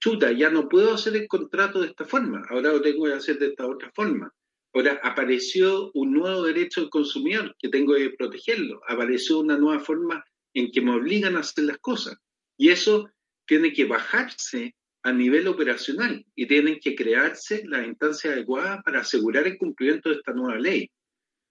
[0.00, 3.38] Chuta, ya no puedo hacer el contrato de esta forma, ahora lo tengo que hacer
[3.38, 4.32] de esta otra forma.
[4.74, 10.24] Ahora apareció un nuevo derecho del consumidor que tengo que protegerlo, apareció una nueva forma
[10.56, 12.16] en que me obligan a hacer las cosas.
[12.56, 13.10] Y eso
[13.46, 19.46] tiene que bajarse a nivel operacional y tienen que crearse las instancias adecuadas para asegurar
[19.46, 20.90] el cumplimiento de esta nueva ley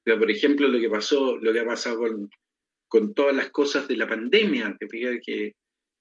[0.06, 2.30] por ejemplo, lo que pasó, lo que ha pasado con,
[2.88, 5.56] con todas las cosas de la pandemia, te fijas que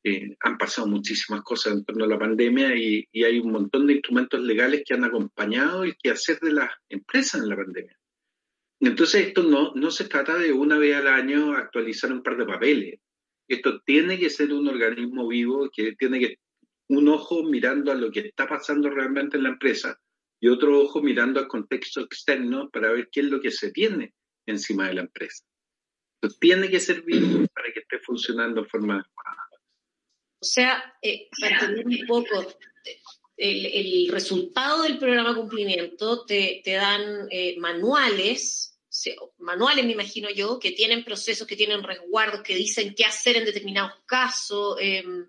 [0.05, 3.87] eh, han pasado muchísimas cosas en torno a la pandemia y, y, hay un montón
[3.87, 7.99] de instrumentos legales que han acompañado el quehacer de las empresas en la pandemia.
[8.87, 12.47] Entonces, esto no, no se trata de una vez al año actualizar un par de
[12.47, 13.01] papeles.
[13.49, 16.39] Esto tiene que ser un organismo vivo que tiene que
[16.89, 19.99] un ojo mirando a lo que está pasando realmente en la empresa
[20.41, 24.13] y otro ojo mirando al contexto externo para ver qué es lo que se tiene
[24.47, 25.45] encima de la empresa.
[26.17, 29.49] Entonces, tiene que servir para que esté funcionando de forma adecuada.
[30.41, 32.55] O sea, eh, para entender un poco,
[33.37, 38.74] el, resultado del programa cumplimiento te, dan eh, manuales,
[39.39, 43.45] manuales me imagino yo, que tienen procesos, que tienen resguardos, que dicen qué hacer en
[43.45, 44.77] determinados casos.
[44.81, 45.27] Em,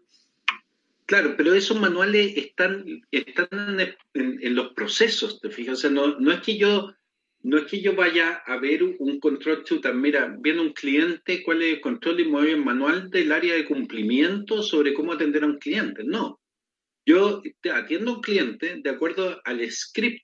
[1.06, 3.80] Claro, pero esos manuales están, están
[4.15, 5.84] en, los procesos, ¿te fijas?
[5.91, 6.95] No, no, es que yo,
[7.43, 11.62] no es que yo vaya a ver un control chuta, mira, viene un cliente, cuál
[11.62, 15.60] es el control y mueve manual del área de cumplimiento sobre cómo atender a un
[15.60, 16.04] cliente.
[16.04, 16.39] No.
[17.06, 20.23] Yo atiendo a un cliente de acuerdo al script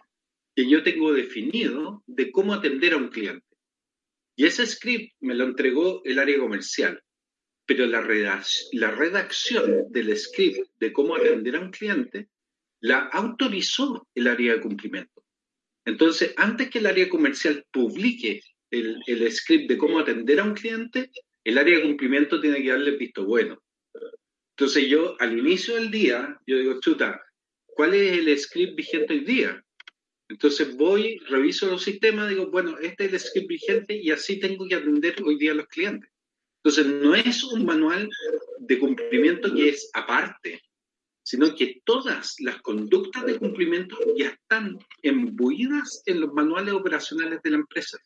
[0.56, 3.46] que yo tengo definido de cómo atender a un cliente.
[4.36, 7.02] Y ese script me lo entregó el área comercial
[7.72, 8.02] pero la,
[8.92, 12.28] redacción del script de cómo atender a un cliente
[12.82, 15.24] la autorizó el área de cumplimiento.
[15.86, 20.54] Entonces, antes que el área comercial publique el, el script de cómo atender a un
[20.54, 21.12] cliente,
[21.46, 23.62] el área de cumplimiento tiene que darle visto bueno.
[24.58, 27.22] Entonces yo al inicio del día, yo digo, chuta,
[27.68, 29.64] ¿cuál es el script vigente hoy día?
[30.32, 34.65] Entonces voy, reviso los sistemas, digo, bueno, este es el script vigente y así tengo
[34.65, 36.10] que atender hoy día a los clientes.
[36.63, 38.10] Entonces, no es un manual
[38.60, 40.62] de cumplimiento que es aparte,
[41.22, 47.50] sino que todas las conductas de cumplimiento ya están embuidas en los manuales operacionales de
[47.50, 47.98] la empresa.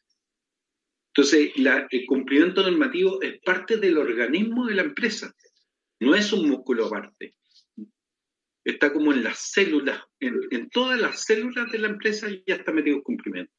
[1.13, 1.51] Entonces,
[1.91, 5.31] el cumplimiento normativo es parte del organismo de la empresa,
[5.99, 7.35] no es un músculo aparte.
[8.65, 12.73] Está como en las células, en, en todas las células de la empresa ya está
[12.73, 13.54] metido el cumplimiento.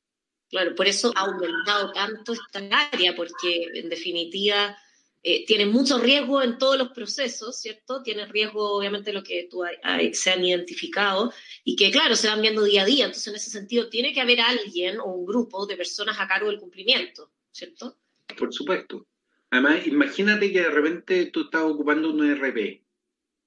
[0.50, 2.60] Claro, por eso ha aumentado tanto esta
[2.92, 4.76] área, porque en definitiva
[5.22, 8.00] eh, tiene mucho riesgo en todos los procesos, ¿cierto?
[8.00, 9.64] Tiene riesgo, obviamente, lo que tú
[10.12, 11.32] se han identificado
[11.64, 13.06] y que, claro, se van viendo día a día.
[13.06, 16.48] Entonces, en ese sentido, tiene que haber alguien o un grupo de personas a cargo
[16.48, 17.98] del cumplimiento, ¿cierto?
[18.38, 19.08] Por supuesto.
[19.50, 22.85] Además, imagínate que de repente tú estás ocupando un ERP.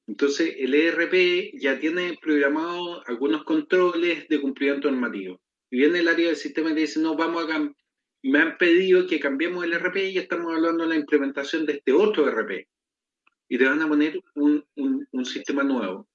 [0.09, 5.39] Entonces, el ERP ya tiene programado algunos controles de cumplimiento normativo.
[5.69, 7.71] Y viene el área del sistema y dice, no, vamos a,
[8.23, 11.93] me han pedido que cambiemos el RP y estamos hablando de la implementación de este
[11.93, 12.67] otro RP.
[13.49, 16.09] Y te van a poner un, un, sistema nuevo.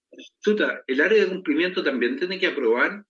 [0.89, 3.05] el área de cumplimiento también tiene que aprobar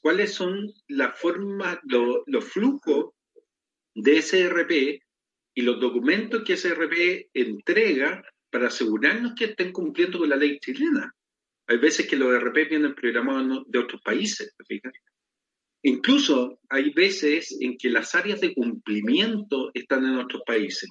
[0.00, 3.14] cuáles son las formas, los flujos
[3.96, 5.02] de ese RP
[5.54, 10.58] y los documentos que ese RP entrega para asegurarnos que estén cumpliendo con la ley
[10.58, 11.14] chilena.
[11.66, 14.80] Hay veces que los RP vienen programados de otros países, ¿te
[15.82, 20.90] Incluso hay veces en que las áreas de cumplimiento están en otros países.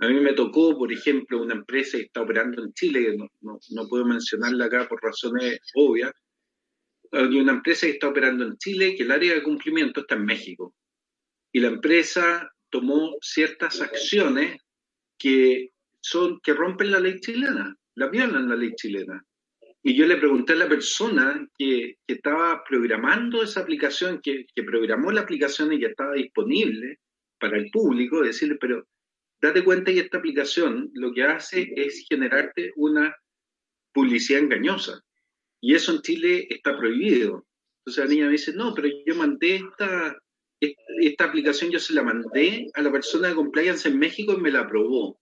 [0.00, 3.88] A mí me tocó, por ejemplo, una empresa que está operando en Chile, no, no,
[3.88, 6.12] puedo mencionarla acá por razones obvias,
[7.12, 10.24] hay una empresa que está operando en Chile que el área de cumplimiento está en
[10.24, 10.74] México.
[11.52, 14.60] Y la empresa tomó ciertas acciones
[15.18, 15.70] que,
[16.08, 19.22] son, que rompen la ley chilena, la violan la ley chilena.
[19.82, 25.22] Y yo le pregunté a la persona que, estaba programando esa aplicación, que, programó la
[25.22, 26.98] aplicación y que estaba disponible
[27.38, 28.86] para el público, decirle, pero
[29.40, 33.14] date cuenta que esta aplicación lo que hace es generarte una
[33.92, 35.00] publicidad engañosa.
[35.60, 37.46] Y eso en Chile está prohibido.
[37.80, 40.18] Entonces la niña me dice, no, pero yo mandé esta,
[41.00, 44.50] esta aplicación, yo se la mandé a la persona de compliance en México y me
[44.50, 45.18] la aprobó.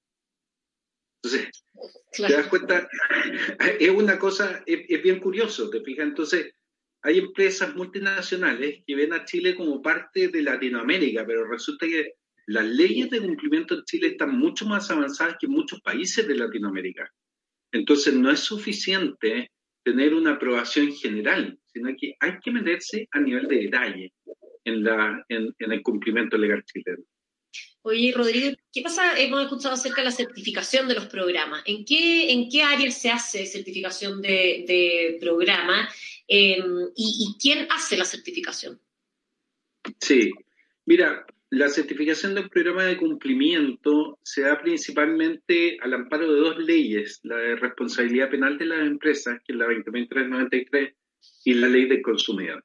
[1.27, 1.65] Entonces,
[2.13, 2.89] ¿te das cuenta?
[3.81, 6.07] Es una cosa, es, bien curioso, ¿te fijas?
[6.07, 6.55] Entonces,
[7.03, 12.15] hay empresas multinacionales que ven a Chile como parte de Latinoamérica, pero resulta que
[12.47, 16.37] las leyes de cumplimiento en Chile están mucho más avanzadas que en muchos países de
[16.37, 17.13] Latinoamérica.
[17.73, 19.51] Entonces no es suficiente
[19.85, 24.13] tener una aprobación general, sino que hay que meterse a nivel de detalle
[24.65, 27.05] en, la, en, el cumplimiento legal chileno.
[27.89, 29.17] Oye, Rodrigo, ¿qué pasa?
[29.17, 31.63] Hemos escuchado acerca de la certificación de los programas.
[31.67, 35.89] ¿En qué, en qué área se hace certificación de, de programa?
[36.27, 38.81] Em, y, ¿Y quién hace la certificación?
[40.01, 40.33] Sí,
[40.85, 46.59] mira, la certificación de un programa de cumplimiento se da principalmente al amparo de dos
[46.59, 50.93] leyes, la de responsabilidad penal de las empresas, que es la 20.393,
[51.45, 52.65] y la ley del consumidor.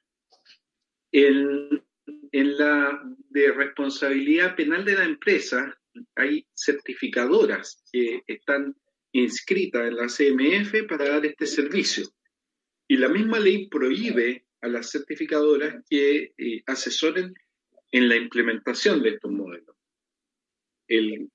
[2.32, 5.78] En la de responsabilidad penal de la empresa
[6.16, 8.76] hay certificadoras que están
[9.12, 12.08] inscritas en la CMF para dar este servicio.
[12.88, 17.34] Y la misma ley prohíbe a las certificadoras que eh, asesoren
[17.92, 19.76] en la implementación de estos modelos.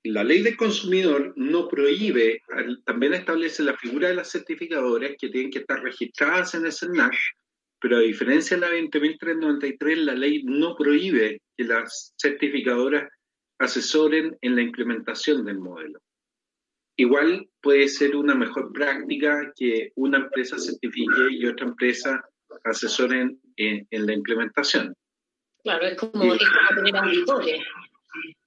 [0.03, 2.41] la ley del consumidor no prohíbe,
[2.85, 7.15] también establece la figura de las certificadoras que tienen que estar registradas en el SENAC,
[7.79, 13.09] pero a diferencia de la 20.393, la ley no prohíbe que las certificadoras
[13.59, 15.99] asesoren en la implementación del modelo.
[16.95, 22.23] Igual puede ser una mejor práctica que una empresa certifique y otra empresa
[22.63, 24.95] asesoren en la implementación.
[25.63, 27.61] Claro, es como, es como tener auditores.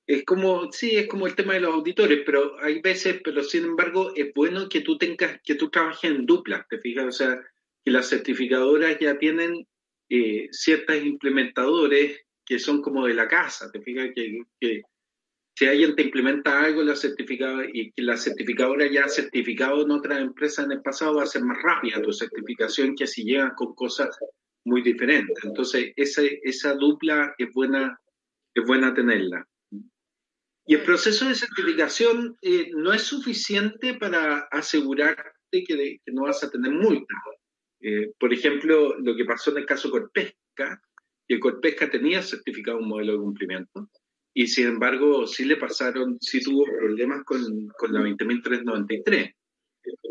[0.06, 3.64] Es como, sí, es como el tema de los auditores, pero hay veces, pero sin
[3.64, 7.06] embargo, es bueno que tú tengas, que tú trabajes en dupla, ¿te fijas?
[7.06, 7.40] O sea,
[7.84, 9.66] que las certificadoras ya tienen
[10.08, 14.10] eh, ciertas implementadores que son como de la casa, ¿te fijas?
[14.14, 14.82] Que, que
[15.56, 19.90] si alguien te implementa algo la certificadora y que la certificadora ya ha certificado en
[19.90, 23.52] otras empresas en el pasado, va a ser más rápida tu certificación que si llegan
[23.56, 24.08] con cosas
[24.64, 25.34] muy diferente.
[25.44, 28.00] Entonces, esa, esa dupla es buena,
[28.54, 29.46] es buena tenerla.
[30.66, 36.42] Y el proceso de certificación eh, no es suficiente para asegurarte que, que no vas
[36.42, 37.14] a tener multa.
[37.80, 40.82] Eh, por ejemplo, lo que pasó en el caso Corpesca,
[41.26, 43.90] que Corpesca tenía certificado un modelo de cumplimiento,
[44.34, 49.34] y sin embargo sí le pasaron, sí tuvo problemas con, con la 20.393.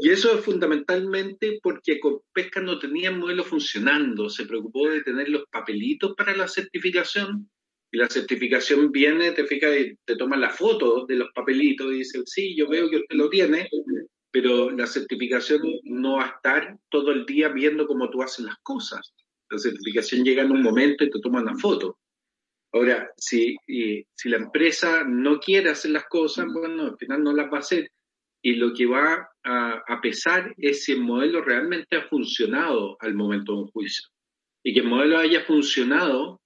[0.02, 2.00] Y eso es fundamentalmente porque
[2.34, 7.50] Pesca no tenía el modelo funcionando, se preocupó de tener los papelitos para la certificación
[7.92, 12.56] y la certificación viene, te fijas, te la foto de los papelitos y dice, sí,
[12.56, 13.70] yo veo que usted lo tiene,
[14.32, 18.58] pero la certificación no va a estar todo el día viendo cómo tú haces las
[18.62, 19.14] cosas.
[19.50, 21.98] La certificación llega en un momento y te toma una foto.
[22.72, 27.52] Ahora, si, si la empresa no quiere hacer las cosas, bueno, al final no las
[27.52, 27.90] va a hacer
[28.42, 33.54] y lo que va a, pesar es si el modelo realmente ha funcionado al momento
[33.54, 34.08] de un juicio.
[34.64, 36.42] Y que el modelo haya funcionado,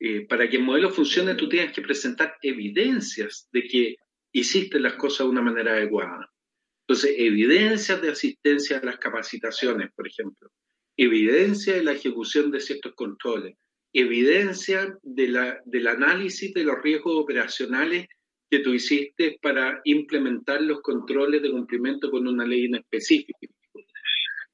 [0.00, 3.96] eh, para que el modelo funcione tú tienes que presentar evidencias de que
[4.32, 6.30] hiciste las cosas de una manera adecuada.
[6.86, 10.50] Entonces, evidencias de asistencia a las capacitaciones, por ejemplo,
[10.96, 13.56] evidencia de la ejecución de ciertos controles,
[13.94, 18.06] evidencia del análisis de los riesgos operacionales
[18.50, 23.38] que tú hiciste para implementar los controles de cumplimiento con una ley en específico.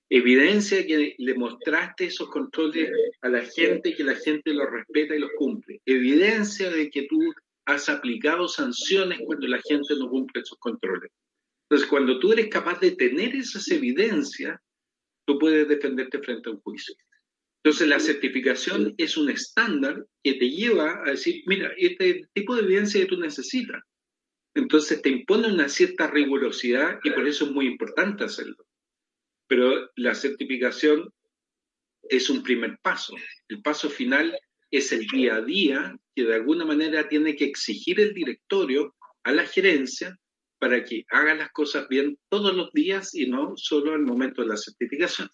[0.09, 2.91] Evidencia que le mostraste esos controles
[3.23, 5.81] a la gente, que la gente los respeta y los cumple.
[5.85, 7.19] Evidencia de que tú
[7.65, 11.11] has aplicado sanciones cuando la gente no cumple esos controles.
[11.71, 14.59] Entonces, cuando tú eres capaz de tener esas evidencias,
[15.25, 16.97] tú puedes defenderte frente a un juicio.
[17.63, 22.63] Entonces, la certificación es un estándar que te lleva a decir, mira, este tipo de
[22.63, 23.81] evidencia que tú necesitas.
[24.55, 28.67] Entonces, te impone una cierta rigurosidad y por eso es muy importante hacerlo.
[29.47, 31.13] Pero la certificación
[32.03, 33.15] es un primer paso.
[33.49, 34.37] El paso final
[34.73, 39.31] es el día a día que de alguna manera tiene que exigir el directorio a
[39.31, 40.19] la gerencia
[40.61, 44.49] para que haga las cosas bien todos los días y no solo al momento de
[44.49, 45.29] la certificación.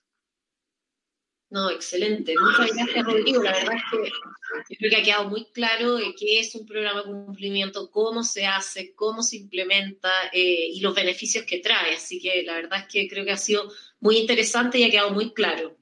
[1.48, 2.34] No, excelente.
[2.38, 3.42] Muchas gracias, Rodrigo.
[3.42, 7.06] La verdad es que creo que ha quedado muy claro qué es un programa de
[7.06, 11.94] cumplimiento, cómo se hace, cómo se implementa eh, y los beneficios que trae.
[11.94, 13.70] Así que la verdad es que creo que ha sido
[14.00, 15.76] muy interesante y ha quedado muy claro.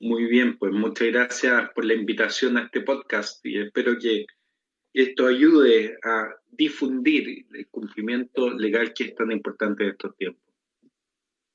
[0.00, 4.26] Muy bien, pues muchas gracias por la invitación a este podcast y espero que
[4.94, 10.44] esto ayude a difundir el cumplimiento legal que es tan importante en estos tiempos.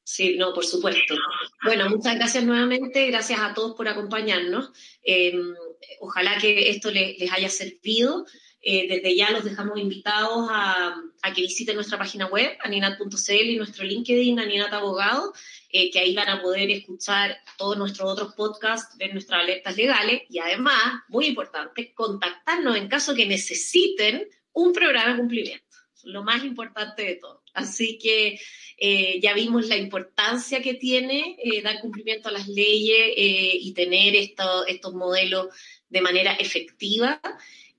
[0.03, 1.15] Sí, no, por supuesto.
[1.63, 4.71] Bueno, muchas gracias nuevamente, gracias a todos por acompañarnos.
[5.03, 5.53] Em,
[5.99, 8.25] ojalá que esto les, haya servido.
[8.61, 10.95] eh, desde ya los dejamos invitados a,
[11.33, 15.31] que visiten nuestra página web, aninat.cl y nuestro LinkedIn, Aninat Abogado,
[15.69, 20.23] eh, que ahí van a poder escuchar todos nuestros otros podcasts, ver nuestras alertas legales
[20.29, 25.65] y además, muy importante, contactarnos en caso que necesiten un programa de cumplimiento.
[26.03, 27.43] Lo más importante de todo.
[27.53, 28.39] Así que
[28.77, 34.93] eh, ya vimos la importancia que tiene dar cumplimiento a las leyes y tener estos
[34.93, 35.47] modelos
[35.89, 37.19] de manera efectiva.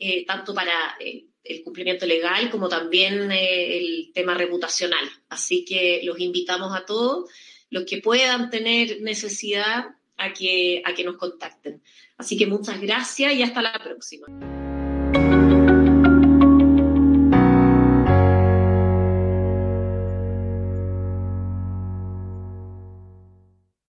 [0.03, 5.07] Eh, tanto para eh, el cumplimiento legal como también eh, el tema reputacional.
[5.29, 7.29] Así que los invitamos a todos,
[7.71, 9.87] los que puedan tener necesidad,
[10.21, 11.83] a que, a que nos contacten.
[12.19, 14.27] Así que muchas gracias y hasta la próxima.